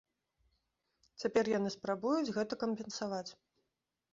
Цяпер 1.23 1.45
яны 1.57 1.69
спрабуюць 1.75 2.33
гэта 2.39 2.59
кампенсаваць. 2.65 3.29